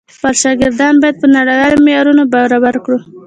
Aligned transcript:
خپل 0.15 0.33
شاګردان 0.43 0.93
بايد 1.01 1.15
په 1.21 1.27
نړيوالو 1.35 1.83
معيارونو 1.85 2.23
برابر 2.33 2.75
کړو. 2.85 2.99